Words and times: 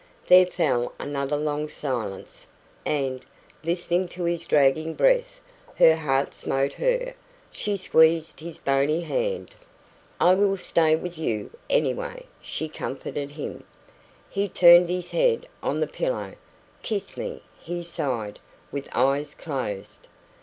There 0.25 0.47
fell 0.47 0.93
another 0.99 1.37
long 1.37 1.67
silence, 1.69 2.47
and, 2.87 3.23
listening 3.63 4.07
to 4.07 4.23
his 4.23 4.47
dragging 4.47 4.95
breath, 4.95 5.39
her 5.75 5.95
heart 5.95 6.33
smote 6.33 6.73
her. 6.73 7.13
She 7.51 7.77
squeezed 7.77 8.39
his 8.39 8.57
bony 8.57 9.01
hand. 9.01 9.53
"I 10.19 10.33
will 10.33 10.57
stay 10.57 10.95
with 10.95 11.19
you, 11.19 11.51
anyway," 11.69 12.25
she 12.41 12.67
comforted 12.67 13.29
him. 13.33 13.63
He 14.27 14.49
turned 14.49 14.89
his 14.89 15.11
head 15.11 15.47
on 15.61 15.79
the 15.79 15.85
pillow. 15.85 16.33
"Kiss 16.81 17.15
me," 17.15 17.43
he 17.61 17.83
sighed, 17.83 18.39
with 18.71 18.89
eyes 18.95 19.35
closed. 19.35 20.07